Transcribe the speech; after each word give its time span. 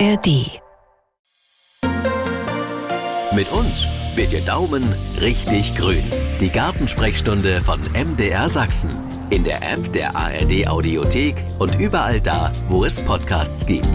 ARD. 0.00 0.60
Mit 3.34 3.52
uns 3.52 3.86
wird 4.16 4.32
Ihr 4.32 4.40
Daumen 4.40 4.82
richtig 5.20 5.76
grün. 5.76 6.04
Die 6.40 6.50
Gartensprechstunde 6.50 7.62
von 7.62 7.80
MDR 7.92 8.48
Sachsen. 8.48 8.90
In 9.30 9.44
der 9.44 9.58
App 9.58 9.92
der 9.92 10.16
ARD 10.16 10.66
Audiothek 10.66 11.36
und 11.58 11.78
überall 11.78 12.20
da, 12.20 12.50
wo 12.68 12.84
es 12.84 13.00
Podcasts 13.04 13.66
gibt. 13.66 13.88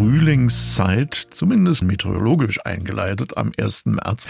Frühlingszeit, 0.00 1.28
zumindest 1.30 1.82
meteorologisch 1.82 2.64
eingeleitet, 2.64 3.36
am 3.36 3.52
1. 3.58 3.84
März. 3.84 4.26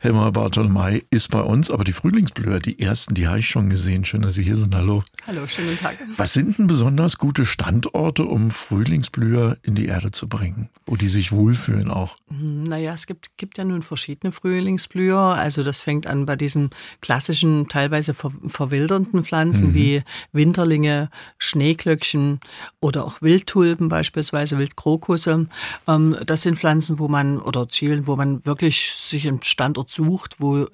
Helma 0.00 0.28
Bartolomei 0.30 1.04
ist 1.10 1.30
bei 1.30 1.40
uns, 1.40 1.70
aber 1.70 1.84
die 1.84 1.92
Frühlingsblüher, 1.92 2.58
die 2.58 2.80
ersten, 2.80 3.14
die 3.14 3.28
habe 3.28 3.38
ich 3.38 3.48
schon 3.48 3.70
gesehen. 3.70 4.04
Schön, 4.04 4.22
dass 4.22 4.34
Sie 4.34 4.42
hier 4.42 4.56
sind. 4.56 4.74
Hallo. 4.74 5.04
Hallo, 5.24 5.46
schönen 5.46 5.78
Tag. 5.78 5.96
Was 6.16 6.32
sind 6.32 6.58
denn 6.58 6.66
besonders 6.66 7.18
gute 7.18 7.46
Standorte, 7.46 8.24
um 8.24 8.50
Frühlingsblüher 8.50 9.58
in 9.62 9.76
die 9.76 9.86
Erde 9.86 10.10
zu 10.10 10.28
bringen, 10.28 10.70
wo 10.86 10.96
die 10.96 11.06
sich 11.06 11.30
wohlfühlen 11.30 11.88
auch? 11.88 12.16
Hm, 12.26 12.64
naja, 12.64 12.92
es 12.92 13.06
gibt, 13.06 13.38
gibt 13.38 13.58
ja 13.58 13.64
nun 13.64 13.82
verschiedene 13.82 14.32
Frühlingsblüher. 14.32 15.20
Also 15.20 15.62
das 15.62 15.80
fängt 15.80 16.08
an 16.08 16.26
bei 16.26 16.34
diesen 16.34 16.70
klassischen, 17.00 17.68
teilweise 17.68 18.12
ver 18.12 18.32
verwildernden 18.48 19.22
Pflanzen 19.22 19.68
mhm. 19.68 19.74
wie 19.74 20.02
Winterlinge, 20.32 21.10
Schneeglöckchen 21.38 22.40
oder 22.80 23.04
auch 23.04 23.22
Wildtulpen 23.22 23.88
beispielsweise, 23.88 24.58
Wildkrokusse. 24.58 25.11
Ähm, 25.88 26.16
das 26.26 26.42
sind 26.42 26.58
Pflanzen, 26.58 26.98
wo 26.98 27.08
man, 27.08 27.38
oder 27.38 27.68
Zwiebeln, 27.68 28.06
wo 28.06 28.16
man 28.16 28.44
wirklich 28.44 28.92
sich 28.92 29.26
einen 29.26 29.42
Standort 29.42 29.90
sucht, 29.90 30.36
wo 30.38 30.66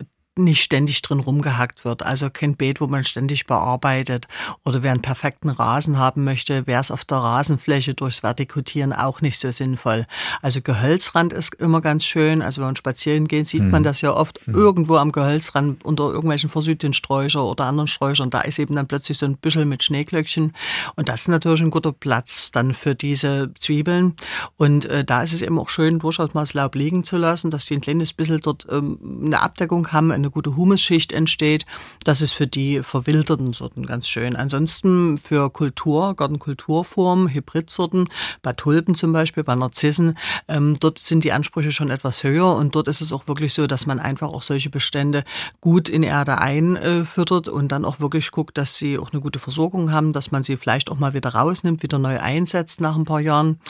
nicht 0.45 0.63
ständig 0.63 1.03
drin 1.03 1.21
rumgehackt 1.21 1.85
wird. 1.85 2.03
Also 2.03 2.31
kein 2.31 2.57
Beet, 2.57 2.81
wo 2.81 2.87
man 2.87 3.05
ständig 3.05 3.47
bearbeitet. 3.47 4.29
Oder 4.65 4.83
wer 4.83 4.93
einen 4.93 5.03
perfekten 5.03 5.51
Rasen 5.51 5.99
haben 5.99 6.25
möchte, 6.25 6.67
wäre 6.67 6.81
es 6.81 6.91
auf 6.91 7.05
der 7.05 7.19
Rasenfläche 7.19 7.95
durchs 7.95 8.23
Vertikutieren 8.23 8.93
auch 8.93 9.21
nicht 9.21 9.39
so 9.39 9.51
sinnvoll. 9.51 10.07
Also 10.43 10.61
Gehölzrand 10.61 11.33
ist 11.33 11.55
immer 11.57 11.81
ganz 11.81 12.05
schön. 12.05 12.43
Also 12.43 12.61
wenn 12.61 12.69
man 12.69 12.77
spazieren 12.77 13.29
geht, 13.29 13.49
sieht 13.49 13.63
mhm. 13.63 13.71
man 13.71 13.83
das 13.83 14.01
ja 14.01 14.13
oft 14.13 14.47
mhm. 14.47 14.55
irgendwo 14.55 14.97
am 14.97 15.13
Gehölzrand 15.13 15.85
unter 15.85 16.05
irgendwelchen 16.05 16.51
versiegten 16.51 16.93
Sträucher 16.93 17.45
oder 17.45 17.65
anderen 17.65 17.89
Sträuchern. 17.89 18.31
Da 18.31 18.41
ist 18.41 18.59
eben 18.59 18.75
dann 18.75 18.89
plötzlich 18.89 19.19
so 19.19 19.27
ein 19.27 19.37
Büschel 19.37 19.65
mit 19.65 19.85
Schneeglöckchen. 19.85 20.53
Und 20.97 21.09
das 21.09 21.23
ist 21.23 21.29
natürlich 21.29 21.61
ein 21.61 21.71
guter 21.71 21.93
Platz 21.93 22.51
dann 22.53 22.75
für 22.75 22.95
diese 22.95 23.53
Zwiebeln. 23.59 24.15
Und 24.57 24.85
äh, 24.87 25.05
da 25.05 25.23
ist 25.23 25.33
es 25.33 25.43
eben 25.43 25.59
auch 25.59 25.69
schön, 25.69 25.99
durchaus 25.99 26.35
mal 26.35 26.43
das 26.43 26.55
Laub 26.55 26.75
liegen 26.75 27.05
zu 27.05 27.17
lassen, 27.17 27.51
dass 27.51 27.67
die 27.67 27.75
ein 27.75 27.81
kleines 27.81 28.13
bisschen 28.13 28.39
dort 28.39 28.67
ähm, 28.71 28.99
eine 29.25 29.41
Abdeckung 29.41 29.93
haben, 29.93 30.13
eine 30.13 30.28
eine 30.29 30.33
gute 30.33 30.57
Humusschicht 30.57 31.13
entsteht. 31.13 31.65
Das 32.05 32.21
ist 32.21 32.33
für 32.33 32.47
die 32.47 32.83
verwilderten 32.83 33.53
Sorten 33.53 33.87
ganz 33.87 34.09
schön. 34.09 34.37
Ansonsten 34.37 35.19
für 35.19 35.51
Kultur, 35.51 36.15
Gartenkulturformen, 36.15 37.29
Hybridsorten, 37.33 38.09
bei 38.43 38.53
Tulpen 38.53 38.95
zum 38.95 39.13
Beispiel, 39.13 39.43
bei 39.43 39.55
Narzissen, 39.55 40.19
ähm, 40.47 40.77
dort 40.79 40.99
sind 40.99 41.25
die 41.25 41.33
Ansprüche 41.33 41.73
schon 41.73 41.91
etwas 41.91 42.23
höher 42.25 42.55
und 42.55 42.75
dort 42.75 42.89
ist 42.89 43.01
es 43.01 43.13
auch 43.13 43.27
wirklich 43.27 43.55
so, 43.55 43.67
dass 43.67 43.87
man 43.87 43.99
einfach 43.99 44.29
auch 44.29 44.43
solche 44.43 44.71
Bestände 44.71 45.25
gut 45.61 45.89
in 45.89 46.03
Erde 46.03 46.39
einfüttert 46.39 47.49
und 47.49 47.73
dann 47.73 47.85
auch 47.85 48.01
wirklich 48.01 48.31
guckt, 48.31 48.59
dass 48.59 48.77
sie 48.77 48.99
auch 48.99 49.13
eine 49.13 49.23
gute 49.23 49.39
Versorgung 49.39 49.93
haben, 49.93 50.13
dass 50.13 50.31
man 50.31 50.43
sie 50.43 50.57
vielleicht 50.57 50.91
auch 50.91 50.99
mal 50.99 51.15
wieder 51.15 51.31
rausnimmt, 51.31 51.83
wieder 51.83 51.99
neu 51.99 52.21
einsetzt 52.21 52.81
nach 52.81 52.97
ein 52.97 53.05
paar 53.05 53.21
Jahren 53.21 53.61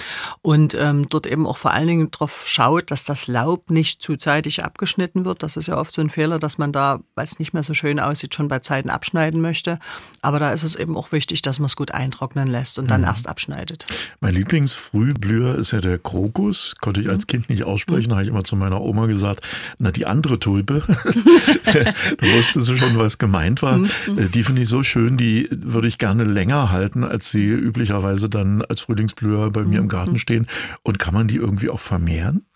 und 0.43 0.75
ähm, 0.75 1.09
dort 1.09 1.27
eben 1.27 1.47
auch 1.47 1.57
vor 1.57 1.71
allen 1.71 1.87
Dingen 1.87 2.11
darauf 2.11 2.43
schaut, 2.47 2.91
dass 2.91 3.05
das 3.05 3.29
Laub 3.29 3.71
nicht 3.71 4.03
zu 4.03 4.17
zeitig 4.17 4.65
abgeschnitten 4.65 5.25
wird. 5.25 5.43
Das 5.43 5.57
ist 5.57 5.69
ja 5.69 5.79
oft 5.79 5.95
so 5.95 6.03
ein 6.03 6.11
Fehler, 6.11 6.39
dass 6.49 6.57
man 6.57 6.73
da, 6.73 7.01
weil 7.15 7.25
es 7.25 7.39
nicht 7.39 7.53
mehr 7.53 7.63
so 7.63 7.75
schön 7.75 8.01
aussieht, 8.01 8.35
schon 8.35 8.49
bei 8.49 8.61
Zeiten 8.61 8.89
abschneiden 8.89 9.43
möchte. 9.43 9.79
Aber 10.23 10.39
da 10.39 10.51
ist 10.51 10.63
es 10.63 10.77
eben 10.77 10.97
auch 10.97 11.13
wichtig, 11.13 11.43
dass 11.43 11.59
man 11.59 11.67
es 11.67 11.77
gut 11.77 11.91
eintrocknen 11.91 12.49
lässt 12.49 12.79
und 12.79 12.91
dann 12.91 13.03
mhm. 13.03 13.09
erst 13.09 13.29
abschneidet. 13.29 13.85
Mein 14.21 14.33
Lieblingsfrühblüher 14.33 15.57
ist 15.57 15.73
ja 15.73 15.83
der 15.83 15.99
Krokus. 15.99 16.75
Konnte 16.81 17.03
ich 17.03 17.11
als 17.11 17.25
mhm. 17.25 17.27
Kind 17.27 17.51
nicht 17.51 17.65
aussprechen. 17.65 18.07
Mhm. 18.07 18.09
Da 18.09 18.15
habe 18.15 18.23
ich 18.23 18.31
immer 18.31 18.45
zu 18.45 18.57
meiner 18.57 18.81
Oma 18.81 19.05
gesagt, 19.05 19.43
na 19.79 19.91
die 19.91 20.07
andere 20.07 20.39
Tulpe. 20.39 20.83
da 21.67 22.27
wusste 22.35 22.63
sie 22.63 22.79
schon, 22.79 22.97
was 22.97 23.19
gemeint 23.19 23.61
war. 23.61 23.77
Mhm. 23.77 23.91
Äh, 24.17 24.29
die 24.29 24.43
finde 24.43 24.63
ich 24.63 24.69
so 24.69 24.83
schön, 24.83 25.19
die 25.19 25.51
würde 25.51 25.87
ich 25.87 25.99
gerne 25.99 26.25
länger 26.25 26.71
halten, 26.71 27.05
als 27.05 27.31
sie 27.31 27.45
üblicherweise 27.45 28.31
dann 28.31 28.63
als 28.63 28.81
Frühlingsblüher 28.81 29.51
bei 29.51 29.65
mir 29.65 29.81
im 29.81 29.89
Garten 29.89 30.13
mhm. 30.13 30.19
stehen. 30.19 30.47
Und 30.83 30.99
kann 30.99 31.13
man 31.13 31.29
die 31.29 31.37
irgendwie 31.37 31.69
auch 31.69 31.81
vermehren? 31.81 32.47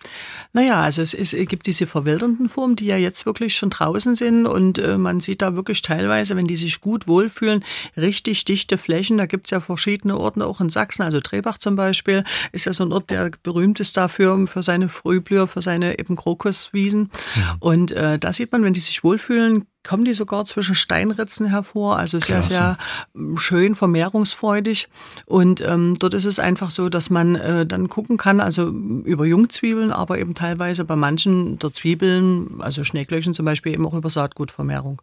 Naja, 0.54 0.80
also 0.80 1.02
es, 1.02 1.12
ist, 1.12 1.34
es 1.34 1.48
gibt 1.48 1.66
diese 1.66 1.86
verwildernden 1.86 2.48
Formen, 2.48 2.76
die 2.76 2.86
ja 2.86 2.96
jetzt 2.96 3.26
wirklich 3.26 3.54
schon 3.54 3.70
draußen 3.72 4.14
sind 4.14 4.46
und 4.46 4.78
äh, 4.78 4.98
man 4.98 5.20
sieht 5.20 5.42
da 5.42 5.56
wirklich 5.56 5.82
teilweise, 5.82 6.36
wenn 6.36 6.46
die 6.46 6.56
sich 6.56 6.80
gut 6.80 7.08
wohlfühlen, 7.08 7.64
richtig 7.96 8.44
dichte 8.44 8.78
Flächen. 8.78 9.18
Da 9.18 9.26
gibt 9.26 9.46
es 9.46 9.50
ja 9.50 9.60
verschiedene 9.60 10.18
Orte, 10.18 10.46
auch 10.46 10.60
in 10.60 10.70
Sachsen, 10.70 11.02
also 11.02 11.20
Trebach 11.20 11.58
zum 11.58 11.76
Beispiel, 11.76 12.24
ist 12.52 12.66
ja 12.66 12.72
so 12.72 12.84
ein 12.84 12.92
Ort, 12.92 13.10
der 13.10 13.30
berühmt 13.42 13.80
ist 13.80 13.96
dafür, 13.96 14.46
für 14.46 14.62
seine 14.62 14.88
Frühblüher, 14.88 15.46
für 15.46 15.62
seine 15.62 15.98
eben 15.98 16.16
Krokuswiesen. 16.16 17.10
Ja. 17.36 17.56
Und 17.60 17.92
äh, 17.92 18.18
da 18.18 18.32
sieht 18.32 18.52
man, 18.52 18.64
wenn 18.64 18.74
die 18.74 18.80
sich 18.80 19.02
wohlfühlen, 19.04 19.66
kommen 19.84 20.04
die 20.04 20.12
sogar 20.12 20.44
zwischen 20.44 20.74
Steinritzen 20.74 21.46
hervor, 21.46 21.98
also 21.98 22.18
sehr, 22.18 22.36
Klasse. 22.36 22.52
sehr 22.52 22.76
ähm, 23.16 23.38
schön 23.38 23.74
vermehrungsfreudig. 23.74 24.88
Und 25.26 25.60
ähm, 25.60 25.96
dort 25.98 26.14
ist 26.14 26.24
es 26.24 26.38
einfach 26.38 26.70
so, 26.70 26.88
dass 26.88 27.10
man 27.10 27.34
äh, 27.34 27.66
dann 27.66 27.88
gucken 27.88 28.16
kann, 28.16 28.40
also 28.40 28.68
über 28.68 29.24
Jungzwiebeln, 29.24 29.90
aber 29.90 30.18
eben 30.18 30.34
teilweise 30.34 30.84
bei 30.84 30.96
manchen 30.96 31.58
der 31.58 31.72
Zwiebeln, 31.72 32.60
also 32.60 32.84
Schneeglöckchen 32.84 33.34
zum 33.34 33.44
Beispiel, 33.44 33.72
eben 33.72 33.86
auch 33.86 33.94
über 33.94 34.10
Saatgutvermehrung. 34.10 35.02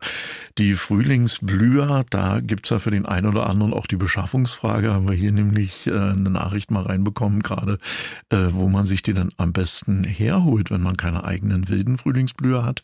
Die 0.57 0.73
Frühlingsblüher, 0.73 2.05
da 2.09 2.39
gibt's 2.39 2.69
ja 2.69 2.79
für 2.79 2.91
den 2.91 3.05
einen 3.05 3.27
oder 3.27 3.49
anderen 3.49 3.73
auch 3.73 3.87
die 3.87 3.97
Beschaffungsfrage, 3.97 4.93
haben 4.93 5.07
wir 5.07 5.15
hier 5.15 5.31
nämlich 5.31 5.87
äh, 5.87 5.91
eine 5.91 6.29
Nachricht 6.29 6.71
mal 6.71 6.83
reinbekommen, 6.83 7.41
gerade 7.41 7.79
äh, 8.29 8.47
wo 8.51 8.69
man 8.69 8.85
sich 8.85 9.03
die 9.03 9.13
dann 9.13 9.29
am 9.37 9.51
besten 9.51 10.03
herholt, 10.03 10.71
wenn 10.71 10.81
man 10.81 10.95
keine 10.95 11.23
eigenen 11.25 11.67
wilden 11.69 11.97
Frühlingsblüher 11.97 12.63
hat. 12.63 12.83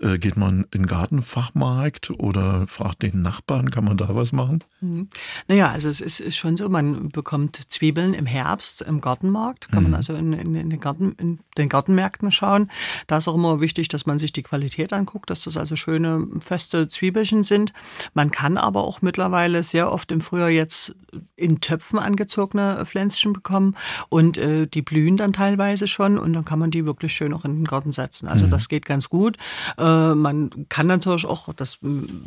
Äh, 0.00 0.18
geht 0.18 0.36
man 0.36 0.64
in 0.70 0.82
den 0.82 0.86
Garten 0.86 1.22
Fachmarkt 1.34 2.12
oder 2.12 2.64
fragt 2.68 3.02
den 3.02 3.20
Nachbarn, 3.20 3.72
kann 3.72 3.84
man 3.84 3.96
da 3.96 4.14
was 4.14 4.30
machen? 4.30 4.62
Mhm. 4.80 5.08
Naja, 5.48 5.68
also 5.68 5.88
es 5.88 6.00
ist, 6.00 6.36
schon 6.36 6.56
so, 6.56 6.68
man 6.68 7.08
bekommt 7.08 7.60
Zwiebeln 7.70 8.14
im 8.14 8.24
Herbst 8.24 8.82
im 8.82 9.00
Gartenmarkt, 9.00 9.68
kann 9.68 9.82
mhm. 9.82 9.90
man 9.90 9.94
also 9.96 10.14
in, 10.14 10.32
in, 10.32 10.54
in, 10.54 10.70
den 10.70 10.78
Garten, 10.78 11.16
in 11.18 11.40
den 11.58 11.68
Gartenmärkten 11.68 12.30
schauen. 12.30 12.70
Da 13.08 13.16
ist 13.16 13.26
auch 13.26 13.34
immer 13.34 13.60
wichtig, 13.60 13.88
dass 13.88 14.06
man 14.06 14.20
sich 14.20 14.32
die 14.32 14.44
Qualität 14.44 14.92
anguckt, 14.92 15.28
dass 15.28 15.42
das 15.42 15.56
also 15.56 15.74
schöne 15.74 16.24
feste 16.38 16.88
Zwiebelchen 16.88 17.42
sind. 17.42 17.72
Man 18.12 18.30
kann 18.30 18.56
aber 18.56 18.84
auch 18.84 19.02
mittlerweile 19.02 19.64
sehr 19.64 19.90
oft 19.90 20.12
im 20.12 20.20
Frühjahr 20.20 20.50
jetzt 20.50 20.94
in 21.34 21.60
Töpfen 21.60 21.98
angezogene 21.98 22.84
Pflänzchen 22.86 23.32
bekommen 23.32 23.74
und 24.08 24.38
äh, 24.38 24.68
die 24.68 24.82
blühen 24.82 25.16
dann 25.16 25.32
teilweise 25.32 25.88
schon 25.88 26.16
und 26.16 26.32
dann 26.32 26.44
kann 26.44 26.60
man 26.60 26.70
die 26.70 26.86
wirklich 26.86 27.12
schön 27.12 27.34
auch 27.34 27.44
in 27.44 27.54
den 27.54 27.64
Garten 27.64 27.90
setzen. 27.90 28.28
Also 28.28 28.46
mhm. 28.46 28.50
das 28.50 28.68
geht 28.68 28.86
ganz 28.86 29.08
gut. 29.08 29.36
Äh, 29.78 30.14
man 30.14 30.50
kann 30.68 30.86
natürlich 30.86 31.23
natürlich 31.24 31.48
auch, 31.48 31.54
das 31.54 31.78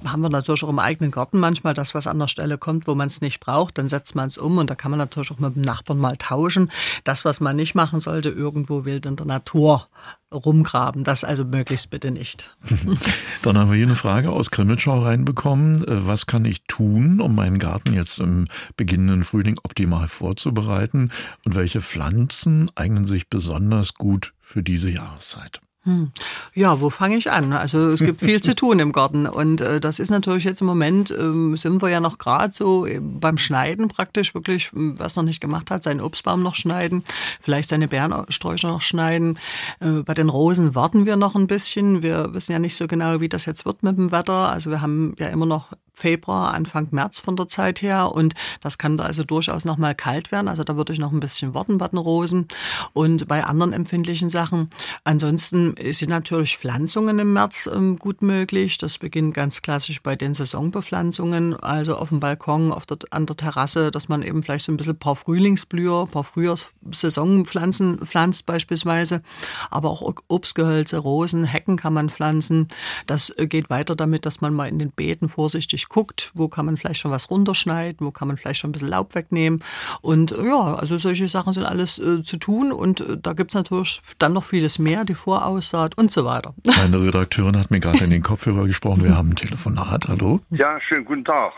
haben 0.05 0.21
wir 0.21 0.29
natürlich 0.29 0.63
auch 0.63 0.69
im 0.69 0.79
eigenen 0.79 1.11
Garten 1.11 1.39
manchmal, 1.39 1.73
dass 1.73 1.93
was 1.93 2.07
an 2.07 2.19
der 2.19 2.27
Stelle 2.27 2.57
kommt, 2.57 2.87
wo 2.87 2.95
man 2.95 3.07
es 3.07 3.21
nicht 3.21 3.39
braucht, 3.39 3.77
dann 3.77 3.87
setzt 3.87 4.15
man 4.15 4.27
es 4.27 4.37
um 4.37 4.57
und 4.57 4.69
da 4.69 4.75
kann 4.75 4.91
man 4.91 4.97
natürlich 4.97 5.31
auch 5.31 5.39
mit 5.39 5.55
dem 5.55 5.61
Nachbarn 5.61 5.97
mal 5.97 6.17
tauschen. 6.17 6.71
Das, 7.03 7.25
was 7.25 7.39
man 7.39 7.55
nicht 7.55 7.75
machen 7.75 7.99
sollte, 7.99 8.29
irgendwo 8.29 8.85
wild 8.85 9.05
in 9.05 9.15
der 9.15 9.25
Natur 9.25 9.87
rumgraben. 10.31 11.05
Das 11.05 11.23
also 11.23 11.45
möglichst 11.45 11.89
bitte 11.89 12.11
nicht. 12.11 12.55
Dann 13.41 13.57
haben 13.57 13.69
wir 13.69 13.77
hier 13.77 13.85
eine 13.85 13.95
Frage 13.95 14.31
aus 14.31 14.51
Grimmitschau 14.51 15.03
reinbekommen. 15.03 15.85
Was 15.87 16.25
kann 16.25 16.45
ich 16.45 16.63
tun, 16.63 17.21
um 17.21 17.35
meinen 17.35 17.59
Garten 17.59 17.93
jetzt 17.93 18.19
im 18.19 18.47
beginnenden 18.75 19.23
Frühling 19.23 19.57
optimal 19.63 20.07
vorzubereiten? 20.07 21.11
Und 21.45 21.55
welche 21.55 21.81
Pflanzen 21.81 22.69
eignen 22.75 23.05
sich 23.05 23.29
besonders 23.29 23.93
gut 23.93 24.33
für 24.39 24.63
diese 24.63 24.89
Jahreszeit? 24.89 25.61
Hm. 25.87 26.11
Ja, 26.53 26.81
wo 26.81 26.89
fange 26.89 27.15
ich 27.15 27.31
an? 27.31 27.53
Also 27.53 27.87
es 27.87 28.01
gibt 28.01 28.19
viel 28.19 28.41
zu 28.41 28.53
tun 28.53 28.79
im 28.79 28.91
Garten 28.91 29.25
und 29.25 29.61
äh, 29.61 29.79
das 29.79 29.99
ist 29.99 30.09
natürlich 30.09 30.43
jetzt 30.43 30.59
im 30.59 30.67
Moment, 30.67 31.11
äh, 31.11 31.55
sind 31.55 31.81
wir 31.81 31.87
ja 31.87 32.01
noch 32.01 32.17
gerade 32.17 32.53
so 32.53 32.85
äh, 32.85 32.99
beim 32.99 33.37
Schneiden 33.37 33.87
praktisch, 33.87 34.35
wirklich, 34.35 34.69
wer 34.73 35.05
es 35.05 35.15
noch 35.15 35.23
nicht 35.23 35.39
gemacht 35.39 35.71
hat, 35.71 35.83
seinen 35.83 36.01
Obstbaum 36.01 36.43
noch 36.43 36.55
schneiden, 36.55 37.05
vielleicht 37.39 37.69
seine 37.69 37.87
Bärensträucher 37.87 38.67
noch 38.67 38.81
schneiden. 38.81 39.39
Äh, 39.79 40.03
bei 40.03 40.13
den 40.13 40.27
Rosen 40.27 40.75
warten 40.75 41.05
wir 41.05 41.15
noch 41.15 41.35
ein 41.35 41.47
bisschen. 41.47 42.03
Wir 42.03 42.33
wissen 42.33 42.51
ja 42.51 42.59
nicht 42.59 42.75
so 42.75 42.85
genau, 42.85 43.21
wie 43.21 43.29
das 43.29 43.45
jetzt 43.45 43.65
wird 43.65 43.81
mit 43.81 43.97
dem 43.97 44.11
Wetter. 44.11 44.49
Also 44.49 44.69
wir 44.69 44.81
haben 44.81 45.15
ja 45.17 45.27
immer 45.27 45.45
noch 45.45 45.67
Februar, 45.97 46.53
Anfang 46.53 46.89
März 46.91 47.19
von 47.21 47.35
der 47.35 47.47
Zeit 47.47 47.81
her. 47.81 48.11
Und 48.11 48.35
das 48.61 48.77
kann 48.77 48.97
da 48.97 49.05
also 49.05 49.23
durchaus 49.23 49.65
noch 49.65 49.77
mal 49.77 49.95
kalt 49.95 50.31
werden. 50.31 50.47
Also 50.47 50.63
da 50.63 50.77
würde 50.77 50.93
ich 50.93 50.99
noch 50.99 51.11
ein 51.11 51.19
bisschen 51.19 51.55
warten 51.55 51.79
bei 51.79 51.87
den 51.87 51.97
Rosen. 51.97 52.47
Und 52.93 53.27
bei 53.27 53.43
anderen 53.43 53.73
empfindlichen 53.73 54.29
Sachen. 54.29 54.69
Ansonsten 55.03 55.73
sind 55.91 56.09
natürlich 56.09 56.57
Pflanzungen 56.57 57.17
im 57.17 57.33
März 57.33 57.67
ähm, 57.73 57.97
gut 57.97 58.21
möglich. 58.21 58.77
Das 58.77 58.99
beginnt 58.99 59.33
ganz 59.33 59.63
klassisch 59.63 60.03
bei 60.03 60.15
den 60.15 60.35
Saisonbepflanzungen. 60.35 61.55
Also 61.55 61.95
auf 61.95 62.09
dem 62.09 62.19
Balkon, 62.19 62.71
auf 62.71 62.85
der, 62.85 62.99
an 63.09 63.25
der 63.25 63.35
Terrasse, 63.35 63.89
dass 63.89 64.07
man 64.07 64.21
eben 64.21 64.43
vielleicht 64.43 64.65
so 64.65 64.71
ein 64.71 64.77
bisschen 64.77 64.93
ein 64.93 64.99
paar 64.99 65.15
Frühlingsblüher, 65.15 66.03
ein 66.03 66.11
paar 66.11 66.23
Frühjahrssaisonpflanzen 66.23 68.05
pflanzt 68.05 68.45
beispielsweise. 68.45 69.23
Aber 69.71 69.89
auch 69.89 70.03
Obstgehölze, 70.27 70.97
Rosen, 70.99 71.43
Hecken 71.43 71.75
kann 71.75 71.93
man 71.93 72.11
pflanzen. 72.11 72.67
Das 73.07 73.31
äh, 73.31 73.47
geht 73.47 73.71
weiter 73.71 73.95
damit, 73.95 74.27
dass 74.27 74.41
man 74.41 74.53
mal 74.53 74.67
in 74.67 74.77
den 74.77 74.91
Beeten 74.91 75.27
vorsichtig 75.27 75.86
guckt, 75.89 76.31
wo 76.33 76.47
kann 76.47 76.65
man 76.65 76.77
vielleicht 76.77 76.99
schon 76.99 77.11
was 77.11 77.29
runterschneiden, 77.29 78.05
wo 78.05 78.11
kann 78.11 78.27
man 78.27 78.37
vielleicht 78.37 78.59
schon 78.59 78.69
ein 78.69 78.73
bisschen 78.73 78.89
Laub 78.89 79.15
wegnehmen. 79.15 79.63
Und 80.01 80.31
äh, 80.31 80.45
ja, 80.45 80.75
also 80.75 80.97
solche 80.97 81.27
Sachen 81.27 81.53
sind 81.53 81.65
alles 81.65 81.99
äh, 81.99 82.23
zu 82.23 82.37
tun 82.37 82.71
und 82.71 83.01
äh, 83.01 83.17
da 83.17 83.33
gibt's 83.33 83.55
natürlich 83.55 84.01
dann 84.19 84.33
noch 84.33 84.43
vieles 84.43 84.79
mehr, 84.79 85.05
die 85.05 85.15
Voraussaat 85.15 85.97
und 85.97 86.11
so 86.11 86.25
weiter. 86.25 86.53
Meine 86.65 87.01
Redakteurin 87.01 87.57
hat 87.57 87.71
mir 87.71 87.79
gerade 87.79 88.03
in 88.03 88.09
den 88.09 88.23
Kopfhörer 88.23 88.65
gesprochen. 88.65 89.03
Wir 89.03 89.15
haben 89.15 89.29
ein 89.29 89.35
Telefonat. 89.35 90.07
Hallo? 90.07 90.41
Ja, 90.49 90.79
schönen 90.81 91.05
guten 91.05 91.25
Tag. 91.25 91.53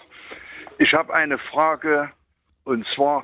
Ich 0.77 0.93
habe 0.93 1.13
eine 1.13 1.37
Frage 1.37 2.09
und 2.63 2.85
zwar 2.95 3.23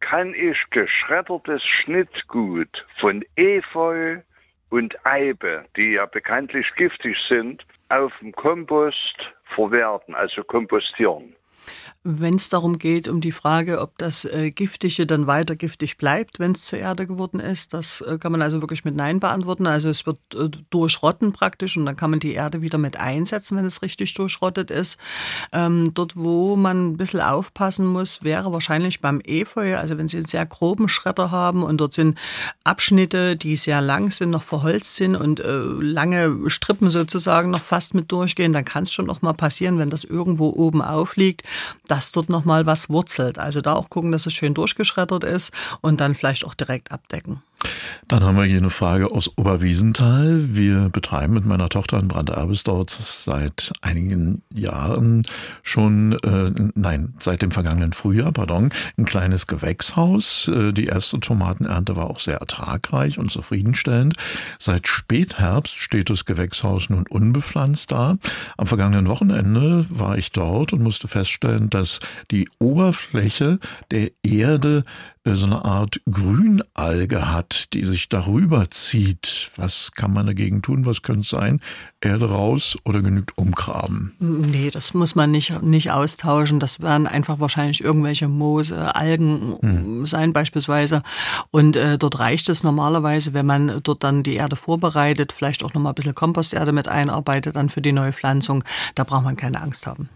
kann 0.00 0.34
ich 0.34 0.56
geschreddertes 0.70 1.62
Schnittgut 1.62 2.86
von 3.00 3.24
Efeu 3.36 4.18
und 4.70 4.94
Eibe, 5.04 5.64
die 5.76 5.92
ja 5.92 6.06
bekanntlich 6.06 6.66
giftig 6.76 7.16
sind, 7.30 7.64
auf 7.88 8.12
dem 8.20 8.32
Kompost 8.32 9.16
verwerten, 9.54 10.14
also 10.14 10.42
kompostieren. 10.44 11.34
Wenn 12.06 12.34
es 12.34 12.50
darum 12.50 12.78
geht, 12.78 13.08
um 13.08 13.22
die 13.22 13.32
Frage, 13.32 13.80
ob 13.80 13.96
das 13.96 14.26
äh, 14.26 14.50
Giftige 14.50 15.06
dann 15.06 15.26
weiter 15.26 15.56
giftig 15.56 15.96
bleibt, 15.96 16.38
wenn 16.38 16.52
es 16.52 16.66
zur 16.66 16.78
Erde 16.78 17.06
geworden 17.06 17.40
ist, 17.40 17.72
das 17.72 18.02
äh, 18.02 18.18
kann 18.18 18.30
man 18.30 18.42
also 18.42 18.60
wirklich 18.60 18.84
mit 18.84 18.94
Nein 18.94 19.20
beantworten. 19.20 19.66
Also 19.66 19.88
es 19.88 20.04
wird 20.04 20.18
äh, 20.34 20.50
durchrotten 20.68 21.32
praktisch 21.32 21.78
und 21.78 21.86
dann 21.86 21.96
kann 21.96 22.10
man 22.10 22.20
die 22.20 22.34
Erde 22.34 22.60
wieder 22.60 22.76
mit 22.76 22.98
einsetzen, 22.98 23.56
wenn 23.56 23.64
es 23.64 23.80
richtig 23.80 24.12
durchrottet 24.12 24.70
ist. 24.70 24.98
Ähm, 25.50 25.92
dort, 25.94 26.14
wo 26.14 26.56
man 26.56 26.90
ein 26.90 26.96
bisschen 26.98 27.22
aufpassen 27.22 27.86
muss, 27.86 28.22
wäre 28.22 28.52
wahrscheinlich 28.52 29.00
beim 29.00 29.22
Efeu, 29.24 29.78
also 29.78 29.96
wenn 29.96 30.08
Sie 30.08 30.18
einen 30.18 30.26
sehr 30.26 30.44
groben 30.44 30.90
Schredder 30.90 31.30
haben 31.30 31.62
und 31.62 31.78
dort 31.78 31.94
sind 31.94 32.18
Abschnitte, 32.64 33.36
die 33.36 33.56
sehr 33.56 33.80
lang 33.80 34.10
sind, 34.10 34.28
noch 34.28 34.42
verholzt 34.42 34.96
sind 34.96 35.16
und 35.16 35.40
äh, 35.40 35.58
lange 35.80 36.50
Strippen 36.50 36.90
sozusagen 36.90 37.48
noch 37.50 37.62
fast 37.62 37.94
mit 37.94 38.12
durchgehen, 38.12 38.52
dann 38.52 38.66
kann 38.66 38.82
es 38.82 38.92
schon 38.92 39.06
noch 39.06 39.22
mal 39.22 39.32
passieren, 39.32 39.78
wenn 39.78 39.88
das 39.88 40.04
irgendwo 40.04 40.50
oben 40.50 40.82
aufliegt, 40.82 41.44
dass 41.86 42.12
dort 42.12 42.28
nochmal 42.28 42.66
was 42.66 42.90
wurzelt. 42.90 43.38
Also 43.38 43.60
da 43.60 43.74
auch 43.74 43.90
gucken, 43.90 44.12
dass 44.12 44.26
es 44.26 44.32
schön 44.32 44.54
durchgeschreddert 44.54 45.24
ist 45.24 45.52
und 45.80 46.00
dann 46.00 46.14
vielleicht 46.14 46.44
auch 46.44 46.54
direkt 46.54 46.92
abdecken. 46.92 47.42
Dann 48.08 48.22
haben 48.22 48.36
wir 48.36 48.44
hier 48.44 48.58
eine 48.58 48.70
Frage 48.70 49.10
aus 49.10 49.30
Oberwiesenthal. 49.36 50.54
Wir 50.54 50.90
betreiben 50.90 51.32
mit 51.32 51.46
meiner 51.46 51.68
Tochter 51.68 51.98
in 51.98 52.08
Brand-Erbesdorf 52.08 52.90
seit 52.90 53.72
einigen 53.80 54.42
Jahren 54.52 55.22
schon, 55.62 56.12
äh, 56.22 56.50
nein, 56.74 57.14
seit 57.18 57.42
dem 57.42 57.50
vergangenen 57.50 57.94
Frühjahr, 57.94 58.32
pardon, 58.32 58.70
ein 58.98 59.06
kleines 59.06 59.46
Gewächshaus. 59.46 60.48
Äh, 60.48 60.72
die 60.72 60.86
erste 60.86 61.18
Tomatenernte 61.18 61.96
war 61.96 62.10
auch 62.10 62.20
sehr 62.20 62.38
ertragreich 62.38 63.18
und 63.18 63.30
zufriedenstellend. 63.30 64.16
Seit 64.58 64.86
Spätherbst 64.86 65.74
steht 65.74 66.10
das 66.10 66.26
Gewächshaus 66.26 66.90
nun 66.90 67.06
unbepflanzt 67.08 67.90
da. 67.90 68.16
Am 68.58 68.66
vergangenen 68.66 69.08
Wochenende 69.08 69.86
war 69.88 70.18
ich 70.18 70.32
dort 70.32 70.72
und 70.72 70.82
musste 70.82 71.08
feststellen, 71.08 71.70
dass 71.70 72.00
die 72.30 72.48
Oberfläche 72.58 73.58
der 73.90 74.10
Erde 74.22 74.84
so 75.24 75.46
eine 75.46 75.64
Art 75.64 76.02
Grünalge 76.10 77.30
hat, 77.32 77.72
die 77.72 77.84
sich 77.84 78.10
darüber 78.10 78.70
zieht. 78.70 79.50
Was 79.56 79.92
kann 79.92 80.12
man 80.12 80.26
dagegen 80.26 80.60
tun? 80.60 80.84
Was 80.84 81.00
könnte 81.00 81.22
es 81.22 81.30
sein? 81.30 81.60
Erde 82.04 82.28
raus 82.30 82.76
oder 82.84 83.00
genügt 83.00 83.36
umgraben? 83.38 84.14
Nee, 84.18 84.70
das 84.70 84.94
muss 84.94 85.14
man 85.14 85.30
nicht, 85.30 85.62
nicht 85.62 85.90
austauschen. 85.90 86.60
Das 86.60 86.80
werden 86.80 87.06
einfach 87.06 87.40
wahrscheinlich 87.40 87.82
irgendwelche 87.82 88.28
Moose, 88.28 88.94
Algen 88.94 89.56
hm. 89.60 90.06
sein 90.06 90.32
beispielsweise. 90.32 91.02
Und 91.50 91.76
äh, 91.76 91.98
dort 91.98 92.18
reicht 92.18 92.48
es 92.48 92.62
normalerweise, 92.62 93.32
wenn 93.32 93.46
man 93.46 93.80
dort 93.82 94.04
dann 94.04 94.22
die 94.22 94.34
Erde 94.34 94.56
vorbereitet, 94.56 95.32
vielleicht 95.32 95.64
auch 95.64 95.74
nochmal 95.74 95.92
ein 95.92 95.96
bisschen 95.96 96.14
Komposterde 96.14 96.72
mit 96.72 96.88
einarbeitet 96.88 97.56
dann 97.56 97.68
für 97.68 97.80
die 97.80 97.92
neue 97.92 98.12
Pflanzung. 98.12 98.64
Da 98.94 99.04
braucht 99.04 99.24
man 99.24 99.36
keine 99.36 99.60
Angst 99.60 99.86
haben. 99.86 100.08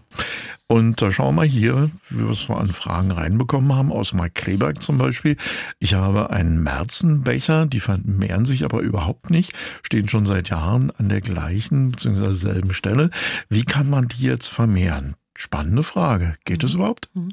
Und 0.70 1.00
da 1.00 1.10
schauen 1.10 1.36
wir 1.36 1.44
hier, 1.44 1.90
was 2.10 2.48
wir 2.50 2.58
an 2.58 2.68
Fragen 2.68 3.10
reinbekommen 3.10 3.74
haben, 3.74 3.90
aus 3.90 4.12
Mark 4.12 4.34
Kleberg 4.34 4.82
zum 4.82 4.98
Beispiel. 4.98 5.38
Ich 5.78 5.94
habe 5.94 6.28
einen 6.28 6.62
Märzenbecher, 6.62 7.64
die 7.64 7.80
vermehren 7.80 8.44
sich 8.44 8.64
aber 8.64 8.80
überhaupt 8.80 9.30
nicht, 9.30 9.54
stehen 9.82 10.08
schon 10.08 10.26
seit 10.26 10.50
Jahren 10.50 10.90
an 10.98 11.08
der 11.08 11.22
gleichen 11.22 11.77
bzw. 11.92 12.32
selben 12.32 12.72
Stelle. 12.72 13.10
Wie 13.48 13.64
kann 13.64 13.88
man 13.88 14.08
die 14.08 14.22
jetzt 14.22 14.48
vermehren? 14.48 15.14
Spannende 15.40 15.84
Frage. 15.84 16.34
Geht 16.44 16.64
das 16.64 16.72
mhm. 16.72 16.80
überhaupt? 16.80 17.08
Mhm. 17.14 17.28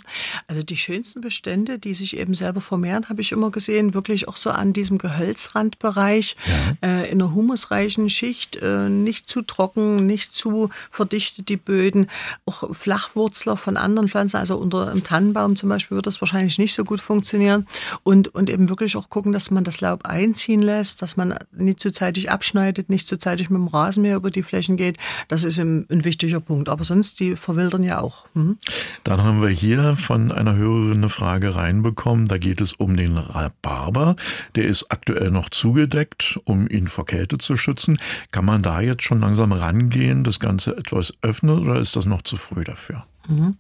Also 0.46 0.62
die 0.62 0.78
schönsten 0.78 1.22
Bestände, 1.22 1.80
die 1.80 1.96
sich 1.96 2.18
eben 2.18 2.36
selber 2.36 2.62
vermehren, 2.62 3.10
habe 3.10 3.22
ich 3.22 3.31
immer 3.31 3.50
gesehen, 3.50 3.96
wirklich 3.96 4.28
auch 4.28 4.38
so 4.38 4.52
an 4.52 4.74
diesem 4.74 5.00
Gehölzrandbereich, 5.00 6.38
ja. 6.46 6.88
äh, 6.88 7.10
in 7.10 7.19
einer 7.19 7.34
humusreichen 7.34 8.12
Schicht, 8.12 8.57
äh, 8.57 8.90
nicht 8.90 9.28
zu 9.28 9.42
trocken, 9.42 10.06
nicht 10.06 10.34
zu 10.36 10.69
verdichtet 10.92 11.50
die 11.50 11.57
Böden, 11.57 12.06
auch 12.46 12.75
Flachwurzler 12.75 13.57
von 13.57 13.75
anderen 13.75 14.08
Pflanzen, 14.08 14.38
also 14.38 14.56
unter 14.58 14.92
einem 14.92 15.04
Tannenbaum 15.04 15.56
zum 15.56 15.69
Beispiel 15.69 15.96
wird 15.96 16.06
das 16.06 16.22
wahrscheinlich 16.22 16.60
nicht 16.60 16.75
so 16.75 16.84
gut 16.84 17.00
funktionieren 17.00 17.66
und, 18.04 18.28
und 18.36 18.51
eben 18.51 18.69
wirklich 18.69 18.96
auch 18.98 19.10
gucken, 19.10 19.31
dass 19.31 19.50
man 19.50 19.63
das 19.63 19.81
Laub 19.81 20.06
einziehen 20.06 20.62
lässt, 20.62 21.01
dass 21.01 21.18
man 21.18 21.40
nicht 21.51 21.80
zu 21.80 21.92
zeitig 21.92 22.30
abschneidet, 22.30 22.88
nicht 22.88 23.08
zu 23.08 23.18
zeitig 23.18 23.50
mit 23.50 23.58
dem 23.58 23.68
Rasenmäher 23.68 24.18
über 24.18 24.30
die 24.30 24.44
Flächen 24.44 24.78
geht. 24.78 24.98
Das 25.28 25.44
ist 25.44 25.58
ein, 25.58 25.88
ein 25.90 26.06
wichtiger 26.06 26.40
Punkt. 26.40 26.69
Aber 26.69 26.84
sonst, 26.84 27.19
die 27.19 27.36
verwildern 27.36 27.84
auch. 27.95 28.25
Mhm. 28.33 28.57
Dann 29.03 29.24
haben 29.24 29.42
wir 29.42 29.50
hier 29.50 29.95
von 29.95 30.31
einer 30.31 30.56
Hörerin 30.56 30.97
eine 30.97 31.09
Frage 31.09 31.56
reinbekommen. 31.56 32.27
Da 32.27 32.38
geht 32.38 32.62
es 32.62 32.74
um 32.74 32.95
den 32.97 33.18
Rhabarber. 33.18 34.15
Der 34.56 34.65
ist 34.65 34.92
aktuell 34.92 35.31
noch 35.31 35.50
zugedeckt, 35.50 36.39
um 36.45 36.68
ihn 36.69 36.88
vor 36.88 37.06
Kälte 37.06 37.38
zu 37.38 37.57
schützen. 37.57 38.00
Kann 38.31 38.45
man 38.45 38.62
da 38.62 38.81
jetzt 38.81 39.03
schon 39.03 39.21
langsam 39.21 39.51
rangehen, 39.51 40.24
das 40.24 40.39
Ganze 40.39 40.75
etwas 40.77 41.13
öffnen 41.21 41.59
oder 41.59 41.80
ist 41.80 41.95
das 41.95 42.06
noch 42.06 42.21
zu 42.21 42.38
früh 42.38 42.63
dafür? 42.63 43.06
Mhm. 43.27 43.56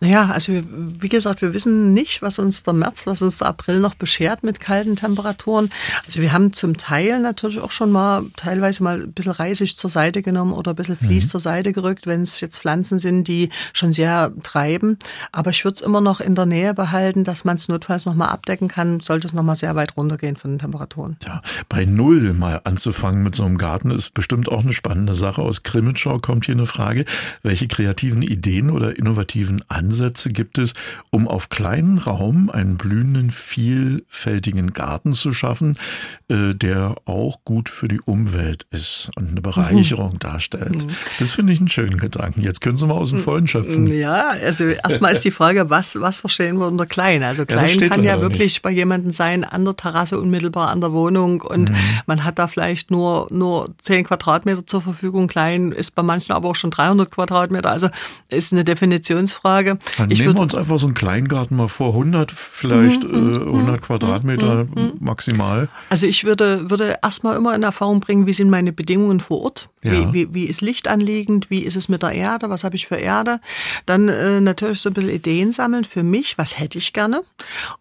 Naja, 0.00 0.28
also 0.30 0.52
wie 0.52 1.08
gesagt, 1.08 1.40
wir 1.40 1.54
wissen 1.54 1.94
nicht, 1.94 2.20
was 2.20 2.38
uns 2.38 2.62
der 2.62 2.74
März, 2.74 3.06
was 3.06 3.22
uns 3.22 3.38
der 3.38 3.48
April 3.48 3.80
noch 3.80 3.94
beschert 3.94 4.42
mit 4.42 4.60
kalten 4.60 4.96
Temperaturen. 4.96 5.70
Also 6.04 6.20
wir 6.20 6.32
haben 6.32 6.52
zum 6.52 6.76
Teil 6.76 7.20
natürlich 7.20 7.58
auch 7.60 7.70
schon 7.70 7.90
mal 7.90 8.24
teilweise 8.36 8.82
mal 8.82 9.02
ein 9.02 9.12
bisschen 9.12 9.32
Reisig 9.32 9.78
zur 9.78 9.88
Seite 9.88 10.20
genommen 10.20 10.52
oder 10.52 10.72
ein 10.72 10.76
bisschen 10.76 10.96
Vlies 10.96 11.24
mhm. 11.24 11.28
zur 11.30 11.40
Seite 11.40 11.72
gerückt, 11.72 12.06
wenn 12.06 12.20
es 12.20 12.40
jetzt 12.40 12.58
Pflanzen 12.58 12.98
sind, 12.98 13.28
die 13.28 13.48
schon 13.72 13.94
sehr 13.94 14.32
treiben. 14.42 14.98
Aber 15.32 15.50
ich 15.50 15.64
würde 15.64 15.76
es 15.76 15.80
immer 15.80 16.02
noch 16.02 16.20
in 16.20 16.34
der 16.34 16.44
Nähe 16.44 16.74
behalten, 16.74 17.24
dass 17.24 17.44
man 17.44 17.56
es 17.56 17.68
notfalls 17.68 18.04
nochmal 18.04 18.28
abdecken 18.28 18.68
kann, 18.68 19.00
sollte 19.00 19.26
es 19.26 19.32
nochmal 19.32 19.56
sehr 19.56 19.74
weit 19.74 19.96
runtergehen 19.96 20.36
von 20.36 20.52
den 20.52 20.58
Temperaturen. 20.58 21.16
Ja, 21.24 21.40
bei 21.70 21.86
Null 21.86 22.34
mal 22.34 22.60
anzufangen 22.64 23.22
mit 23.22 23.34
so 23.34 23.44
einem 23.44 23.56
Garten 23.56 23.90
ist 23.90 24.12
bestimmt 24.12 24.50
auch 24.50 24.64
eine 24.64 24.74
spannende 24.74 25.14
Sache. 25.14 25.40
Aus 25.40 25.62
Krimitschau 25.62 26.18
kommt 26.18 26.44
hier 26.44 26.54
eine 26.56 26.66
Frage, 26.66 27.06
welche 27.42 27.68
kreativen 27.68 28.20
Ideen 28.20 28.70
oder 28.70 28.93
innovativen 28.94 29.64
Ansätze 29.68 30.30
gibt 30.30 30.58
es, 30.58 30.74
um 31.10 31.28
auf 31.28 31.48
kleinen 31.48 31.98
Raum 31.98 32.50
einen 32.50 32.76
blühenden, 32.76 33.30
vielfältigen 33.30 34.72
Garten 34.72 35.12
zu 35.12 35.32
schaffen, 35.32 35.76
äh, 36.28 36.54
der 36.54 36.94
auch 37.04 37.44
gut 37.44 37.68
für 37.68 37.88
die 37.88 38.00
Umwelt 38.00 38.66
ist 38.70 39.10
und 39.16 39.30
eine 39.30 39.40
Bereicherung 39.40 40.14
mhm. 40.14 40.18
darstellt. 40.20 40.86
Mhm. 40.86 40.90
Das 41.18 41.32
finde 41.32 41.52
ich 41.52 41.58
einen 41.58 41.68
schönen 41.68 41.98
Gedanken. 41.98 42.40
Jetzt 42.40 42.60
können 42.60 42.76
Sie 42.76 42.86
mal 42.86 42.94
aus 42.94 43.10
dem 43.10 43.18
Vollen 43.18 43.46
schöpfen. 43.46 43.86
Ja, 43.86 44.30
also 44.30 44.64
erstmal 44.64 45.12
ist 45.12 45.24
die 45.24 45.30
Frage, 45.30 45.70
was, 45.70 46.00
was 46.00 46.20
verstehen 46.20 46.58
wir 46.58 46.66
unter 46.66 46.86
klein? 46.86 47.22
Also 47.22 47.44
klein 47.44 47.78
ja, 47.78 47.88
kann 47.88 48.04
ja 48.04 48.20
wirklich 48.20 48.54
nicht. 48.54 48.62
bei 48.62 48.70
jemandem 48.70 49.10
sein, 49.10 49.44
an 49.44 49.64
der 49.64 49.76
Terrasse 49.76 50.18
unmittelbar 50.18 50.70
an 50.70 50.80
der 50.80 50.92
Wohnung 50.92 51.40
und 51.42 51.70
mhm. 51.70 51.76
man 52.06 52.24
hat 52.24 52.38
da 52.38 52.46
vielleicht 52.46 52.90
nur, 52.90 53.26
nur 53.30 53.74
10 53.82 54.04
Quadratmeter 54.04 54.66
zur 54.66 54.82
Verfügung. 54.82 55.26
Klein 55.26 55.72
ist 55.72 55.92
bei 55.92 56.02
manchen 56.02 56.32
aber 56.32 56.48
auch 56.48 56.56
schon 56.56 56.70
300 56.70 57.10
Quadratmeter. 57.10 57.70
Also 57.70 57.88
ist 58.28 58.52
eine 58.52 58.64
Definition 58.64 58.83
Definitionsfrage. 58.90 59.78
Dann 59.96 60.10
ich 60.10 60.20
nehmen 60.20 60.34
wir 60.34 60.40
uns 60.40 60.54
einfach 60.54 60.78
so 60.78 60.86
einen 60.86 60.94
Kleingarten 60.94 61.56
mal 61.56 61.68
vor, 61.68 61.88
100 61.88 62.30
vielleicht, 62.30 63.04
mhm, 63.04 63.34
äh, 63.34 63.36
100 63.36 63.76
mhm, 63.76 63.80
Quadratmeter 63.80 64.64
mhm, 64.64 64.92
maximal. 65.00 65.68
Also 65.90 66.06
ich 66.06 66.24
würde, 66.24 66.70
würde 66.70 66.98
erstmal 67.02 67.36
immer 67.36 67.54
in 67.54 67.62
Erfahrung 67.62 68.00
bringen, 68.00 68.26
wie 68.26 68.32
sind 68.32 68.50
meine 68.50 68.72
Bedingungen 68.72 69.20
vor 69.20 69.42
Ort? 69.42 69.68
Ja. 69.82 69.92
Wie, 69.92 70.12
wie, 70.12 70.34
wie 70.34 70.44
ist 70.46 70.62
Licht 70.62 70.88
anliegend? 70.88 71.50
Wie 71.50 71.60
ist 71.60 71.76
es 71.76 71.88
mit 71.88 72.02
der 72.02 72.12
Erde? 72.12 72.48
Was 72.48 72.64
habe 72.64 72.74
ich 72.74 72.86
für 72.86 72.96
Erde? 72.96 73.40
Dann 73.84 74.08
äh, 74.08 74.40
natürlich 74.40 74.80
so 74.80 74.88
ein 74.88 74.94
bisschen 74.94 75.10
Ideen 75.10 75.52
sammeln 75.52 75.84
für 75.84 76.02
mich. 76.02 76.38
Was 76.38 76.58
hätte 76.58 76.78
ich 76.78 76.94
gerne? 76.94 77.22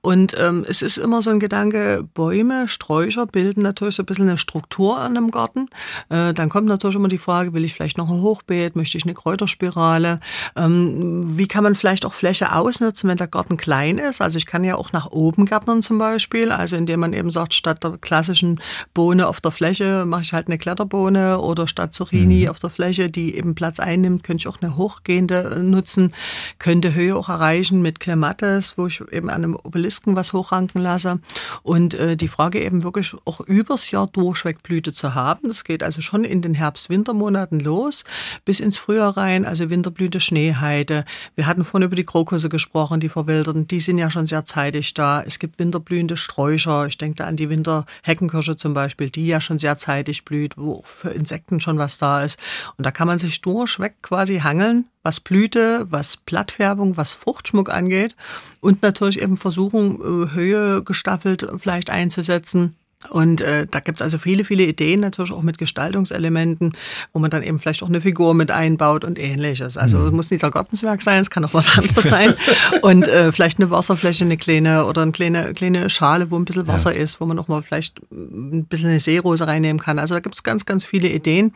Und 0.01 0.36
ähm, 0.38 0.65
es 0.67 0.81
ist 0.81 0.98
immer 0.98 1.22
so 1.22 1.29
ein 1.29 1.39
Gedanke, 1.39 2.05
Bäume, 2.13 2.67
Sträucher 2.67 3.25
bilden 3.25 3.62
natürlich 3.62 3.95
so 3.95 4.03
ein 4.03 4.05
bisschen 4.05 4.27
eine 4.27 4.38
Struktur 4.38 4.98
an 4.98 5.15
einem 5.15 5.31
Garten. 5.31 5.69
Äh, 6.10 6.33
dann 6.33 6.50
kommt 6.50 6.67
natürlich 6.67 6.98
immer 6.98 7.07
die 7.07 7.17
Frage, 7.17 7.53
will 7.53 7.63
ich 7.63 7.74
vielleicht 7.74 7.98
noch 7.98 8.10
ein 8.10 8.22
Hochbeet? 8.22 8.75
Möchte 8.75 8.98
ich 8.98 9.05
eine 9.05 9.13
Kräuterspirale? 9.13 10.19
Ähm, 10.57 10.93
wie 10.96 11.48
kann 11.48 11.64
man 11.64 11.76
vielleicht 11.76 12.06
auch 12.06 12.14
Fläche 12.14 12.54
ausnutzen, 12.54 13.10
wenn 13.10 13.18
der 13.18 13.28
Garten 13.28 13.58
klein 13.58 13.98
ist. 13.98 14.22
Also 14.22 14.38
ich 14.38 14.46
kann 14.46 14.64
ja 14.64 14.76
auch 14.76 14.92
nach 14.92 15.12
oben 15.12 15.46
gärtnern 15.46 15.82
zum 15.82 15.98
Beispiel, 15.98 16.52
also 16.52 16.76
indem 16.76 17.00
man 17.00 17.14
eben 17.14 17.32
sagt, 17.32 17.54
statt 17.54 17.84
der 17.84 17.98
klassischen 17.98 18.60
Bohne 18.94 19.28
auf 19.28 19.42
der 19.42 19.52
Fläche 19.52 20.06
mache 20.06 20.22
ich 20.22 20.34
halt 20.34 20.48
eine 20.48 20.58
Kletterbohne 20.58 21.40
oder 21.40 21.68
statt 21.68 21.94
Zucchini 21.94 22.44
mhm. 22.44 22.50
auf 22.50 22.60
der 22.60 22.70
Fläche, 22.70 23.10
die 23.10 23.36
eben 23.36 23.56
Platz 23.56 23.80
einnimmt, 23.80 24.24
könnte 24.24 24.42
ich 24.42 24.48
auch 24.48 24.62
eine 24.62 24.78
hochgehende 24.78 25.56
äh, 25.56 25.64
nutzen, 25.64 26.14
könnte 26.60 26.94
Höhe 26.94 27.16
auch 27.16 27.30
erreichen 27.30 27.82
mit 27.82 28.00
Clematis, 28.00 28.78
wo 28.78 28.88
ich 28.88 29.02
eben 29.12 29.30
an 29.30 29.44
einem 29.44 29.56
Obelisken 29.56 30.16
was 30.16 30.34
hochranken 30.34 30.82
lasse. 30.82 31.20
Und 31.64 31.94
äh, 31.94 32.16
die 32.16 32.28
Frage 32.28 32.64
eben 32.64 32.84
wirklich 32.84 33.16
auch 33.26 33.42
übers 33.42 33.92
Jahr 33.92 34.08
durchweg 34.08 34.64
Blüte 34.64 34.94
zu 34.94 35.16
haben. 35.16 35.48
Das 35.48 35.64
geht 35.64 35.84
also 35.84 36.02
schon 36.02 36.24
in 36.24 36.42
den 36.42 36.54
Herbst-Wintermonaten 36.54 37.60
los, 37.60 38.04
bis 38.46 38.60
ins 38.60 38.78
Frühjahr 38.78 39.18
rein, 39.18 39.46
also 39.46 39.70
Winterblüte, 39.70 40.20
Schneeheide. 40.84 41.06
Wir 41.36 41.48
hatten 41.48 41.63
vorhin 41.63 41.86
über 41.86 41.96
die 41.96 42.06
Krokusse 42.06 42.50
gesprochen, 42.50 43.00
die 43.00 43.10
verwilderten, 43.10 43.68
die 43.68 43.80
sind 43.80 43.98
ja 43.98 44.10
schon 44.10 44.25
sehr 44.25 44.46
zeitig 44.46 44.94
da. 44.94 45.22
Es 45.22 45.40
gibt 45.40 45.60
winterblühende 45.60 46.18
Sträucher, 46.18 46.86
ich 46.88 46.98
denke 46.98 47.18
da 47.18 47.25
an 47.25 47.38
die 47.38 47.50
Winterheckenkirsche 47.50 48.58
zum 48.58 48.74
Beispiel, 48.74 49.10
die 49.10 49.28
ja 49.28 49.42
schon 49.42 49.60
sehr 49.60 49.78
zeitig 49.78 50.25
blüht, 50.25 50.58
wo 50.58 50.84
für 50.86 51.10
Insekten 51.10 51.60
schon 51.60 51.78
was 51.78 51.98
da 51.98 52.24
ist. 52.24 52.40
Und 52.78 52.86
da 52.86 52.92
kann 52.92 53.08
man 53.08 53.20
sich 53.20 53.42
durchweg 53.42 54.02
quasi 54.02 54.40
hangeln, 54.40 54.88
was 55.02 55.20
Blüte, 55.20 55.86
was 55.90 56.18
Blattfärbung, 56.18 56.98
was 56.98 57.13
Fruchtschmuck 57.13 57.70
angeht 57.70 58.16
und 58.62 58.82
natürlich 58.82 59.22
eben 59.22 59.38
versuchen, 59.38 59.96
äh, 59.96 60.34
Höhe 60.34 60.84
gestaffelt 60.84 61.48
vielleicht 61.58 61.90
einzusetzen 61.90 62.75
und 63.10 63.41
äh, 63.41 63.67
da 63.69 63.79
gibt's 63.79 64.01
also 64.01 64.17
viele, 64.17 64.45
viele 64.45 64.63
Ideen, 64.63 65.00
natürlich 65.01 65.31
auch 65.31 65.41
mit 65.41 65.57
Gestaltungselementen, 65.57 66.74
wo 67.13 67.19
man 67.19 67.29
dann 67.29 67.43
eben 67.43 67.60
vielleicht 67.60 67.83
auch 67.83 67.89
eine 67.89 68.01
Figur 68.01 68.33
mit 68.33 68.51
einbaut 68.51 69.03
und 69.03 69.19
ähnliches. 69.19 69.77
Also 69.77 70.00
mhm. 70.00 70.05
es 70.05 70.12
muss 70.12 70.31
nicht 70.31 70.43
der 70.43 70.51
Gartenswerk 70.51 71.01
sein, 71.01 71.22
es 71.22 71.29
kann 71.29 71.45
auch 71.45 71.53
was 71.53 71.77
anderes 71.77 72.05
sein. 72.05 72.33
Und 72.81 73.07
äh, 73.07 73.31
vielleicht 73.31 73.60
eine 73.60 73.69
Wasserfläche, 73.69 74.24
eine 74.24 74.38
kleine 74.38 74.86
oder 74.86 75.01
eine 75.01 75.12
kleine, 75.12 75.53
kleine 75.53 75.89
Schale, 75.89 76.31
wo 76.31 76.38
ein 76.38 76.45
bisschen 76.45 76.67
Wasser 76.67 76.95
ja. 76.95 77.01
ist, 77.01 77.19
wo 77.22 77.25
man 77.25 77.38
auch 77.39 77.48
mal 77.48 77.62
vielleicht 77.63 78.00
ein 78.12 78.65
bisschen 78.65 78.89
eine 78.89 79.00
Seerose 79.00 79.48
reinnehmen 79.48 79.81
kann. 79.81 80.00
Also 80.00 80.15
da 80.15 80.19
gibt's 80.19 80.43
ganz, 80.43 80.65
ganz 80.65 80.86
viele 80.86 81.10
Ideen. 81.10 81.53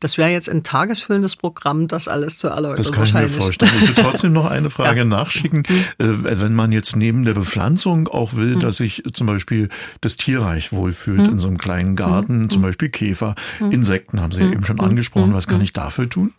Das 0.00 0.18
wäre 0.18 0.30
jetzt 0.30 0.48
ein 0.48 0.62
tagesfüllendes 0.62 1.36
Programm, 1.36 1.88
das 1.88 2.08
alles 2.08 2.38
zu 2.38 2.48
erläutern. 2.48 2.84
Das 2.84 2.92
kann 2.92 3.04
ich 3.04 3.14
mir 3.14 3.28
vorstellen. 3.28 3.72
Ich 3.82 3.88
will 3.88 4.04
trotzdem 4.04 4.32
noch 4.32 4.46
eine 4.46 4.70
Frage 4.70 5.00
ja. 5.00 5.04
nachschicken. 5.04 5.64
Mhm. 5.68 6.24
Äh, 6.24 6.40
wenn 6.40 6.54
man 6.54 6.72
jetzt 6.72 6.96
neben 6.96 7.24
der 7.24 7.34
Bepflanzung 7.34 8.08
auch 8.08 8.34
will, 8.34 8.56
mhm. 8.56 8.60
dass 8.60 8.76
sich 8.76 9.02
zum 9.12 9.26
Beispiel 9.26 9.68
das 10.00 10.16
Tierreich 10.16 10.72
wohl 10.72 10.89
wohlfühlt 10.90 11.26
hm. 11.26 11.32
in 11.32 11.38
so 11.38 11.48
einem 11.48 11.58
kleinen 11.58 11.96
Garten, 11.96 12.42
hm. 12.42 12.50
zum 12.50 12.62
Beispiel 12.62 12.88
Käfer, 12.88 13.34
hm. 13.58 13.70
Insekten 13.70 14.20
haben 14.20 14.32
Sie 14.32 14.42
ja 14.42 14.50
eben 14.50 14.64
schon 14.64 14.80
angesprochen. 14.80 15.34
Was 15.34 15.46
kann 15.46 15.60
ich 15.60 15.72
dafür 15.72 16.08
tun? 16.08 16.32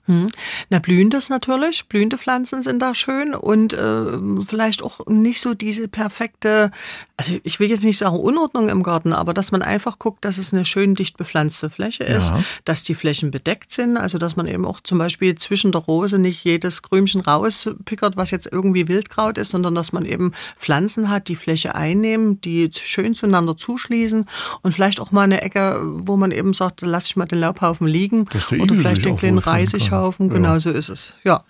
Na, 0.70 0.79
blühendes 0.79 1.29
natürlich. 1.29 1.86
Blühende 1.86 2.17
Pflanzen 2.17 2.63
sind 2.63 2.81
da 2.81 2.93
schön 2.93 3.34
und 3.34 3.74
äh, 3.74 4.05
vielleicht 4.46 4.84
auch 4.84 5.05
nicht 5.08 5.39
so 5.39 5.53
diese 5.53 5.88
perfekte, 5.88 6.72
also 7.17 7.38
ich 7.43 7.60
will 7.60 7.70
jetzt 7.70 7.84
nicht 7.84 7.98
sagen 7.98 8.17
Unordnung 8.17 8.70
im 8.70 8.84
Garten, 8.84 9.13
aber 9.13 9.34
dass 9.34 9.51
man 9.51 9.62
einfach 9.62 10.00
guckt, 10.00 10.25
dass 10.25 10.38
es 10.38 10.53
eine 10.53 10.65
schön 10.65 10.96
dicht 10.96 11.17
bepflanzte 11.17 11.70
Fläche 11.70 12.03
ist, 12.03 12.29
ja. 12.29 12.43
dass 12.65 12.84
die 12.84 12.96
Flächen 12.96 13.31
bedeckt 13.31 13.72
sind, 13.72 13.98
also 13.98 14.17
dass 14.17 14.36
man 14.36 14.48
eben 14.48 14.65
auch 14.65 14.79
zum 14.81 14.98
Beispiel 14.98 15.36
zwischen 15.36 15.72
der 15.72 15.81
Rose 15.81 16.20
nicht 16.20 16.43
jedes 16.43 16.81
Krümchen 16.81 17.22
rauspickert, 17.22 18.17
was 18.17 18.31
jetzt 18.31 18.50
irgendwie 18.51 18.88
Wildkraut 18.88 19.38
ist, 19.38 19.51
sondern 19.51 19.75
dass 19.75 19.93
man 19.93 20.05
eben 20.05 20.34
Pflanzen 20.58 21.10
hat, 21.10 21.27
die 21.27 21.36
Fläche 21.36 21.75
einnehmen, 21.75 22.41
die 22.41 22.70
schön 22.74 23.13
zueinander 23.13 23.55
zuschließen 23.58 24.25
und 24.62 24.74
vielleicht 24.74 25.00
auch 25.00 25.12
mal 25.12 25.24
eine 25.24 25.41
Ecke, 25.41 25.79
wo 25.83 26.17
man 26.17 26.31
eben 26.31 26.53
sagt, 26.53 26.81
lass 26.81 27.07
ich 27.07 27.15
mal 27.15 27.25
den 27.25 27.39
Laubhaufen 27.39 27.88
liegen 27.88 28.27
oder 28.60 28.75
vielleicht 28.75 29.05
den 29.05 29.17
kleinen 29.17 29.38
Reisighaufen. 29.38 30.29
Kann. 30.29 30.38
Genau 30.38 30.53
ja. 30.53 30.60
so 30.60 30.71
ist 30.71 30.89
es. 30.89 31.15
Ja. 31.24 31.43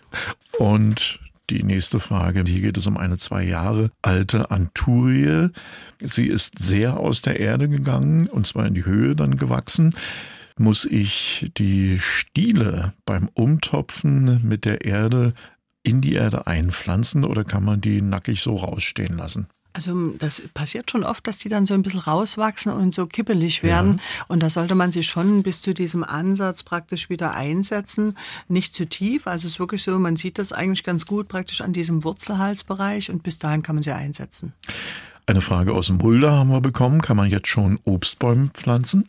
Und 0.58 1.20
die 1.52 1.64
nächste 1.64 2.00
Frage. 2.00 2.44
Hier 2.48 2.62
geht 2.62 2.78
es 2.78 2.88
um 2.88 2.98
eine 2.98 3.18
zwei 3.18 3.44
Jahre 3.44 3.92
alte 4.02 4.52
Anturie. 4.52 5.50
Sie 6.00 6.28
ist 6.28 6.60
sehr 6.60 6.98
aus 6.98 7.22
der 7.22 7.40
Erde 7.40 7.68
gegangen 7.68 8.28
und 8.28 8.48
zwar 8.48 8.66
in 8.66 8.74
die 8.74 8.86
Höhe 8.86 9.16
dann 9.16 9.38
gewachsen. 9.38 9.96
Muss 10.58 10.86
ich 10.86 11.52
die 11.58 12.00
Stiele 12.00 12.94
beim 13.06 13.30
Umtopfen 13.34 14.42
mit 14.48 14.66
der 14.66 14.86
Erde 14.86 15.34
in 15.84 16.02
die 16.02 16.14
Erde 16.14 16.48
einpflanzen 16.48 17.26
oder 17.26 17.44
kann 17.44 17.66
man 17.66 17.82
die 17.82 18.02
nackig 18.02 18.42
so 18.42 18.56
rausstehen 18.56 19.18
lassen? 19.18 19.48
Also 19.74 20.12
das 20.18 20.42
passiert 20.54 20.92
schon 20.92 21.04
oft, 21.04 21.26
dass 21.28 21.38
die 21.38 21.50
dann 21.50 21.66
so 21.66 21.74
ein 21.74 21.82
bisschen 21.82 22.02
rauswachsen 22.02 22.74
und 22.74 22.94
so 22.94 23.08
kippelig 23.08 23.64
werden. 23.64 23.98
Ja. 23.98 24.26
Und 24.28 24.44
da 24.44 24.50
sollte 24.50 24.76
man 24.76 24.92
sie 24.92 25.04
schon 25.04 25.44
bis 25.44 25.62
zu 25.62 25.74
diesem 25.74 26.04
Ansatz 26.04 26.64
praktisch 26.64 27.10
wieder 27.10 27.34
einsetzen. 27.34 28.18
Nicht 28.50 28.76
zu 28.76 28.86
tief. 28.86 29.28
Also 29.28 29.48
es 29.48 29.54
ist 29.54 29.60
wirklich 29.60 29.84
so, 29.84 29.98
man 29.98 30.18
sieht 30.18 30.38
das 30.40 30.52
eigentlich 30.52 30.84
ganz 30.84 31.06
gut 31.06 31.28
praktisch 31.28 31.62
an 31.62 31.74
diesem 31.74 32.04
Wurzelhalsbereich 32.04 33.10
und 33.10 33.24
bis 33.24 33.40
dahin 33.40 33.64
kann 33.64 33.76
man 33.76 33.84
sie 33.84 33.92
einsetzen. 33.92 34.54
Eine 35.26 35.42
Frage 35.42 35.74
aus 35.74 35.88
dem 35.88 35.98
Mulder 35.98 36.32
haben 36.32 36.50
wir 36.50 36.62
bekommen. 36.62 37.02
Kann 37.02 37.16
man 37.16 37.30
jetzt 37.30 37.48
schon 37.48 37.80
Obstbäume 37.86 38.50
pflanzen? 38.54 39.08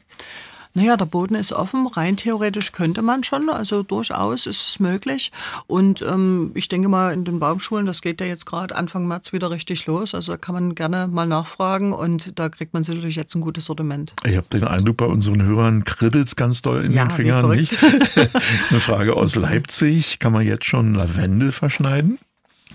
Naja, 0.75 0.97
der 0.97 1.05
Boden 1.05 1.35
ist 1.35 1.53
offen. 1.53 1.87
Rein 1.87 2.17
theoretisch 2.17 2.73
könnte 2.73 3.03
man 3.03 3.25
schon. 3.25 3.51
Also 3.51 3.83
durchaus 3.83 4.47
ist 4.47 4.67
es 4.67 4.81
möglich. 4.81 5.31
Und 5.67 6.03
ähm, 6.03 6.53
ich 6.55 6.69
denke 6.69 6.89
mal, 6.89 7.13
in 7.13 7.25
den 7.25 7.39
Baumschulen, 7.41 7.85
das 7.85 8.01
geht 8.01 8.21
ja 8.21 8.27
jetzt 8.27 8.47
gerade 8.47 8.75
Anfang 8.75 9.07
März 9.07 9.33
wieder 9.33 9.51
richtig 9.51 9.87
los. 9.87 10.15
Also 10.15 10.33
da 10.33 10.39
kann 10.39 10.55
man 10.55 10.75
gerne 10.75 11.09
mal 11.09 11.27
nachfragen 11.27 11.93
und 11.93 12.39
da 12.39 12.49
kriegt 12.49 12.73
man 12.73 12.85
sicherlich 12.85 13.17
jetzt 13.17 13.35
ein 13.35 13.43
gutes 13.43 13.67
Sortiment. 13.67 14.15
Ich 14.25 14.37
habe 14.37 14.47
den 14.53 14.65
Eindruck, 14.65 14.97
bei 14.97 15.07
unseren 15.07 15.43
Hörern 15.43 15.85
kribbelt 15.85 16.29
es 16.29 16.37
ganz 16.37 16.63
doll 16.63 16.85
in 16.85 16.93
ja, 16.93 17.05
den 17.05 17.11
Fingern, 17.11 17.51
nicht? 17.51 17.79
Eine 18.71 18.81
Frage 18.81 19.15
aus 19.15 19.37
Leipzig. 19.37 20.19
Kann 20.19 20.33
man 20.33 20.47
jetzt 20.47 20.65
schon 20.65 20.95
Lavendel 20.95 21.53
verschneiden? 21.53 22.19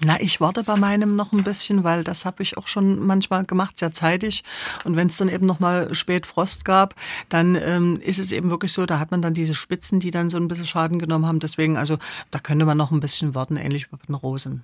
Na, 0.05 0.19
ich 0.19 0.39
warte 0.39 0.63
bei 0.63 0.75
meinem 0.75 1.15
noch 1.15 1.31
ein 1.31 1.43
bisschen, 1.43 1.83
weil 1.83 2.03
das 2.03 2.25
habe 2.25 2.43
ich 2.43 2.57
auch 2.57 2.67
schon 2.67 3.05
manchmal 3.05 3.45
gemacht, 3.45 3.79
sehr 3.79 3.91
zeitig. 3.91 4.43
Und 4.83 4.95
wenn 4.95 5.07
es 5.07 5.17
dann 5.17 5.29
eben 5.29 5.45
noch 5.45 5.59
mal 5.59 5.93
spät 5.95 6.25
Frost 6.25 6.65
gab, 6.65 6.95
dann 7.29 7.55
ähm, 7.55 7.99
ist 8.01 8.19
es 8.19 8.31
eben 8.31 8.49
wirklich 8.49 8.73
so, 8.73 8.85
da 8.85 8.99
hat 8.99 9.11
man 9.11 9.21
dann 9.21 9.33
diese 9.33 9.55
Spitzen, 9.55 9.99
die 9.99 10.11
dann 10.11 10.29
so 10.29 10.37
ein 10.37 10.47
bisschen 10.47 10.67
Schaden 10.67 10.99
genommen 10.99 11.25
haben. 11.25 11.39
Deswegen, 11.39 11.77
also 11.77 11.97
da 12.31 12.39
könnte 12.39 12.65
man 12.65 12.77
noch 12.77 12.91
ein 12.91 12.99
bisschen 12.99 13.33
warten, 13.33 13.57
ähnlich 13.57 13.91
wie 13.91 13.95
bei 13.95 14.05
den 14.07 14.15
Rosen. 14.15 14.63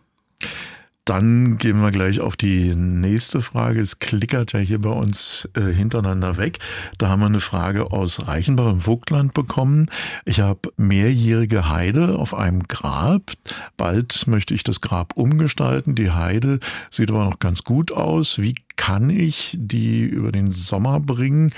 Dann 1.06 1.58
gehen 1.58 1.82
wir 1.82 1.92
gleich 1.92 2.22
auf 2.22 2.38
die 2.38 2.74
nächste 2.76 3.42
Frage. 3.42 3.82
Es 3.82 4.00
klickert 4.00 4.54
ja 4.54 4.60
hier 4.60 4.80
bei 4.80 4.90
uns 4.90 5.50
äh, 5.54 5.74
hintereinander 5.74 6.38
weg. 6.38 6.60
Da 6.98 7.10
haben 7.10 7.20
wir 7.20 7.26
eine 7.26 7.42
Frage 7.42 7.92
aus 7.92 8.26
Reichenbach 8.28 8.72
im 8.72 8.80
Vogtland 8.80 9.34
bekommen. 9.34 9.90
Ich 10.24 10.40
habe 10.40 10.72
mehrjährige 10.78 11.68
Heide 11.68 12.18
auf 12.18 12.34
einem 12.34 12.64
Grab. 12.70 13.34
Bald 13.76 14.28
möchte 14.28 14.54
ich 14.54 14.64
das 14.64 14.80
Grab 14.80 15.18
umgestalten. 15.18 15.96
Die 15.96 16.12
Heide 16.12 16.60
sieht 16.90 17.12
aber 17.12 17.26
noch 17.26 17.40
ganz 17.40 17.66
gut 17.66 17.92
aus. 17.92 18.40
Wie 18.40 18.56
kann 18.78 19.10
ich 19.10 19.58
die 19.60 20.04
über 20.04 20.32
den 20.32 20.54
Sommer 20.54 21.02
bringen, 21.02 21.52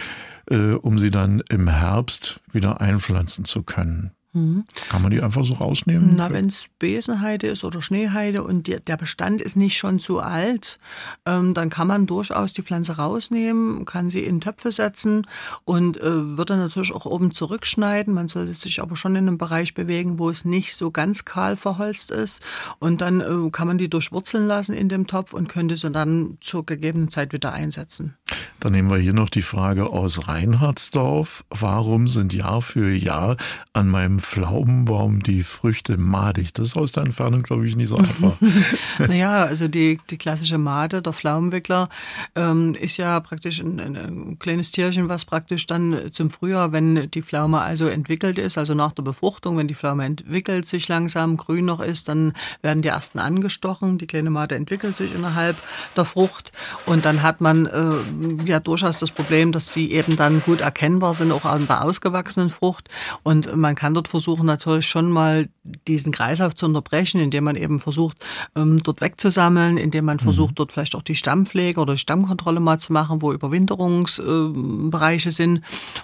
äh, 0.49 0.71
um 0.71 0.97
sie 0.97 1.11
dann 1.11 1.43
im 1.49 1.67
Herbst 1.67 2.39
wieder 2.51 2.81
einpflanzen 2.81 3.45
zu 3.45 3.61
können? 3.61 4.11
Mhm. 4.35 4.65
Kann 4.89 5.01
man 5.01 5.11
die 5.11 5.21
einfach 5.21 5.45
so 5.45 5.53
rausnehmen? 5.53 6.15
Na, 6.15 6.29
wenn 6.29 6.47
es 6.47 6.65
Besenheide 6.77 7.47
ist 7.47 7.63
oder 7.63 7.81
Schneeheide 7.81 8.43
und 8.43 8.67
die, 8.67 8.81
der 8.81 8.97
Bestand 8.97 9.41
ist 9.41 9.55
nicht 9.55 9.77
schon 9.77 9.99
zu 9.99 10.19
alt, 10.19 10.77
ähm, 11.25 11.53
dann 11.53 11.69
kann 11.69 11.87
man 11.87 12.05
durchaus 12.05 12.51
die 12.51 12.61
Pflanze 12.61 12.97
rausnehmen, 12.97 13.85
kann 13.85 14.09
sie 14.09 14.19
in 14.19 14.41
Töpfe 14.41 14.73
setzen 14.73 15.25
und 15.63 15.97
äh, 15.97 16.37
wird 16.37 16.49
dann 16.49 16.59
natürlich 16.59 16.91
auch 16.91 17.05
oben 17.05 17.31
zurückschneiden. 17.31 18.13
Man 18.13 18.27
sollte 18.27 18.53
sich 18.53 18.81
aber 18.81 18.97
schon 18.97 19.15
in 19.15 19.27
einem 19.27 19.37
Bereich 19.37 19.73
bewegen, 19.73 20.19
wo 20.19 20.29
es 20.29 20.43
nicht 20.43 20.75
so 20.75 20.91
ganz 20.91 21.23
kahl 21.23 21.55
verholzt 21.55 22.11
ist. 22.11 22.41
Und 22.79 22.99
dann 22.99 23.21
äh, 23.21 23.49
kann 23.51 23.67
man 23.67 23.77
die 23.77 23.89
durchwurzeln 23.89 24.47
lassen 24.47 24.73
in 24.73 24.89
dem 24.89 25.07
Topf 25.07 25.31
und 25.31 25.47
könnte 25.47 25.77
sie 25.77 25.91
dann 25.91 26.37
zur 26.41 26.65
gegebenen 26.65 27.09
Zeit 27.09 27.31
wieder 27.31 27.53
einsetzen. 27.53 28.17
Dann 28.59 28.73
nehmen 28.73 28.89
wir 28.89 28.97
hier 28.97 29.13
noch 29.13 29.29
die 29.29 29.41
Frage 29.41 29.87
aus 29.87 30.27
Reinhardsdorf. 30.27 31.45
Warum 31.49 32.09
sind 32.09 32.33
Jahr 32.33 32.61
für 32.61 32.91
Jahr 32.91 33.37
an 33.73 33.87
meinem 33.87 34.19
Pflaumenbaum 34.25 35.21
die 35.21 35.43
Früchte 35.43 35.97
madig. 35.97 36.53
Das 36.53 36.67
ist 36.67 36.75
aus 36.75 36.91
der 36.91 37.03
Entfernung, 37.03 37.43
glaube 37.43 37.67
ich, 37.67 37.75
nicht 37.75 37.89
so 37.89 37.97
einfach. 37.97 38.33
naja, 38.99 39.43
also 39.43 39.67
die, 39.67 39.99
die 40.09 40.17
klassische 40.17 40.57
Made, 40.57 41.03
der 41.03 41.13
Pflaumenwickler, 41.13 41.89
ähm, 42.35 42.73
ist 42.73 42.97
ja 42.97 43.19
praktisch 43.19 43.59
ein, 43.59 43.79
ein, 43.79 44.39
kleines 44.39 44.71
Tierchen, 44.71 45.09
was 45.09 45.25
praktisch 45.25 45.67
dann 45.67 46.09
zum 46.11 46.31
Frühjahr, 46.31 46.71
wenn 46.71 47.09
die 47.11 47.21
Pflaume 47.21 47.61
also 47.61 47.87
entwickelt 47.87 48.39
ist, 48.39 48.57
also 48.57 48.73
nach 48.73 48.93
der 48.93 49.03
Befruchtung, 49.03 49.57
wenn 49.57 49.67
die 49.67 49.75
Pflaume 49.75 50.03
entwickelt 50.03 50.67
sich 50.67 50.87
langsam, 50.87 51.37
grün 51.37 51.65
noch 51.65 51.79
ist, 51.79 52.09
dann 52.09 52.33
werden 52.63 52.81
die 52.81 52.89
ersten 52.89 53.19
angestochen. 53.19 53.99
Die 53.99 54.07
kleine 54.07 54.31
Made 54.31 54.55
entwickelt 54.55 54.95
sich 54.95 55.13
innerhalb 55.13 55.55
der 55.95 56.05
Frucht 56.05 56.51
und 56.87 57.05
dann 57.05 57.21
hat 57.21 57.41
man 57.41 57.67
äh, 57.67 58.49
ja 58.49 58.59
durchaus 58.59 58.97
das 58.97 59.11
Problem, 59.11 59.51
dass 59.51 59.71
die 59.71 59.91
eben 59.91 60.15
dann 60.15 60.41
gut 60.41 60.61
erkennbar 60.61 61.13
sind, 61.13 61.31
auch 61.31 61.45
an 61.45 61.67
der 61.67 61.83
ausgewachsenen 61.83 62.49
Frucht 62.49 62.89
und 63.21 63.55
man 63.55 63.75
kann 63.75 63.93
dort 63.93 64.14
versuchen 64.15 64.45
natürlich 64.45 64.87
schon 64.87 65.11
mal 65.11 65.49
diesen 65.89 66.13
Kreislauf 66.13 66.55
zu 66.55 66.65
unterbrechen, 66.67 67.19
indem 67.19 67.43
man 67.43 67.57
eben 67.57 67.81
versucht, 67.81 68.25
ähm, 68.55 68.81
dort 68.81 69.01
wegzusammeln, 69.01 69.75
indem 69.75 70.05
man 70.05 70.19
versucht, 70.19 70.51
mhm. 70.51 70.55
dort 70.55 70.71
vielleicht 70.71 70.95
auch 70.95 71.01
die 71.01 71.15
Stammpflege 71.15 71.81
oder 71.81 71.95
die 71.95 71.99
Stammkontrolle 71.99 72.61
mal 72.61 72.79
zu 72.79 72.93
machen, 72.93 73.21
wo 73.21 73.33
Überwinterungsbereiche 73.33 75.29
äh, 75.29 75.31
sind 75.33 75.61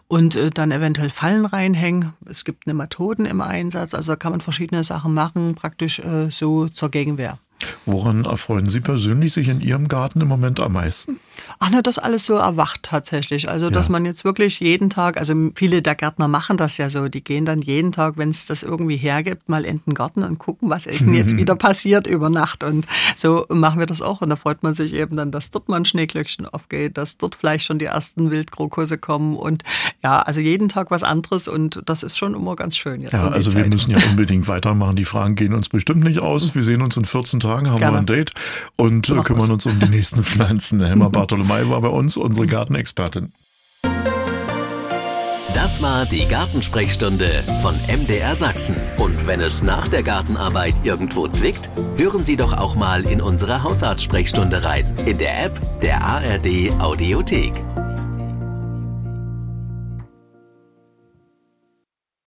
und 0.09 0.35
äh, 0.35 0.49
dann 0.49 0.71
eventuell 0.71 1.09
Fallen 1.09 1.45
reinhängen. 1.45 2.11
Es 2.25 2.43
gibt 2.43 2.67
Nematoden 2.67 3.25
im 3.25 3.39
Einsatz, 3.39 3.93
also 3.93 4.11
da 4.11 4.15
kann 4.17 4.33
man 4.33 4.41
verschiedene 4.41 4.83
Sachen 4.83 5.13
machen, 5.13 5.55
praktisch 5.55 5.99
äh, 5.99 6.29
so 6.31 6.67
zur 6.67 6.89
Gegenwehr. 6.89 7.39
Woran 7.85 8.25
erfreuen 8.25 8.69
Sie 8.69 8.79
persönlich 8.79 9.33
sich 9.33 9.47
in 9.47 9.59
Ihrem 9.59 9.87
Garten 9.87 10.21
im 10.21 10.27
Moment 10.27 10.59
am 10.59 10.73
meisten? 10.73 11.19
Ach, 11.59 11.69
na, 11.71 11.81
das 11.81 11.97
alles 11.97 12.25
so 12.25 12.35
erwacht 12.35 12.83
tatsächlich. 12.83 13.49
Also, 13.49 13.69
dass 13.69 13.89
man 13.89 14.05
jetzt 14.05 14.23
wirklich 14.23 14.59
jeden 14.59 14.89
Tag, 14.89 15.17
also 15.17 15.33
viele 15.55 15.81
der 15.81 15.95
Gärtner 15.95 16.27
machen 16.27 16.57
das 16.57 16.77
ja 16.77 16.89
so, 16.89 17.07
die 17.07 17.23
gehen 17.23 17.45
dann 17.45 17.61
jeden 17.61 17.91
Tag, 17.91 18.17
wenn 18.17 18.29
es 18.29 18.45
das 18.45 18.63
irgendwie 18.63 18.97
hergibt, 18.97 19.49
mal 19.49 19.65
in 19.65 19.81
den 19.85 19.93
Garten 19.93 20.23
und 20.23 20.37
gucken, 20.37 20.69
was 20.69 20.85
ist 20.85 21.01
denn 21.01 21.13
jetzt 21.13 21.35
wieder 21.37 21.55
passiert 21.55 22.07
über 22.07 22.29
Nacht. 22.29 22.63
Und 22.63 22.85
so 23.15 23.45
machen 23.49 23.79
wir 23.79 23.85
das 23.85 24.01
auch. 24.01 24.21
Und 24.21 24.29
da 24.29 24.35
freut 24.35 24.61
man 24.63 24.73
sich 24.73 24.93
eben 24.93 25.15
dann, 25.15 25.31
dass 25.31 25.51
dort 25.51 25.69
mal 25.69 25.77
ein 25.77 25.85
Schneeglöckchen 25.85 26.45
aufgeht, 26.45 26.97
dass 26.97 27.17
dort 27.17 27.35
vielleicht 27.35 27.65
schon 27.65 27.79
die 27.79 27.85
ersten 27.85 28.29
Wildkrokusse 28.29 28.97
kommen. 28.97 29.35
Und 29.35 29.63
ja, 30.03 30.21
also 30.21 30.41
jeden 30.41 30.69
Tag 30.69 30.91
was 30.91 31.03
anderes. 31.03 31.47
Und 31.47 31.81
das 31.85 32.03
ist 32.03 32.17
schon 32.17 32.35
immer 32.35 32.55
ganz 32.55 32.77
schön 32.77 33.01
jetzt. 33.01 33.13
Ja, 33.13 33.27
also 33.27 33.49
Zeit. 33.49 33.63
wir 33.63 33.69
müssen 33.69 33.91
ja 33.91 33.97
unbedingt 34.09 34.47
weitermachen. 34.47 34.95
Die 34.95 35.05
Fragen 35.05 35.35
gehen 35.35 35.53
uns 35.53 35.69
bestimmt 35.69 36.03
nicht 36.03 36.19
aus. 36.19 36.53
Wir 36.53 36.63
sehen 36.63 36.81
uns 36.81 36.97
in 36.97 37.05
14 37.05 37.39
Tagen, 37.39 37.70
haben 37.71 37.79
Gerne. 37.79 37.95
wir 37.95 37.99
ein 38.01 38.05
Date 38.05 38.31
und 38.77 39.09
Mach 39.09 39.23
kümmern 39.23 39.43
was. 39.43 39.49
uns 39.49 39.65
um 39.65 39.79
die 39.79 39.89
nächsten 39.89 40.23
Pflanzen. 40.25 40.83
Helma 40.83 41.09
Bartolomei 41.09 41.67
war 41.69 41.81
bei 41.81 41.89
uns, 41.89 42.17
unsere 42.17 42.47
Gartenexpertin. 42.47 43.31
Das 45.53 45.81
war 45.81 46.05
die 46.05 46.25
Gartensprechstunde 46.27 47.43
von 47.61 47.75
MDR 47.87 48.35
Sachsen. 48.35 48.75
Und 48.97 49.27
wenn 49.27 49.41
es 49.41 49.61
nach 49.61 49.87
der 49.89 50.01
Gartenarbeit 50.01 50.73
irgendwo 50.83 51.27
zwickt, 51.27 51.69
hören 51.97 52.23
Sie 52.23 52.37
doch 52.37 52.57
auch 52.57 52.75
mal 52.75 53.03
in 53.03 53.21
unsere 53.21 53.61
Hausarzt-Sprechstunde 53.61 54.63
rein. 54.63 54.85
In 55.05 55.17
der 55.17 55.45
App 55.45 55.59
der 55.81 56.03
ARD 56.03 56.71
Audiothek. 56.79 57.53